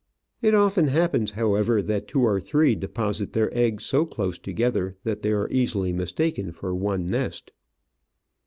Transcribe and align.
It 0.41 0.55
often 0.55 0.87
happens, 0.87 1.29
however, 1.29 1.79
that 1.79 2.07
two 2.07 2.21
or 2.23 2.39
three 2.41 2.73
deposit 2.73 3.33
their 3.33 3.55
eggs 3.55 3.85
so 3.85 4.03
close 4.03 4.39
together 4.39 4.97
that 5.03 5.21
they 5.21 5.31
are 5.31 5.47
easily 5.51 5.93
mistaken 5.93 6.51
for 6.51 6.73
one 6.73 7.05
nest. 7.05 7.51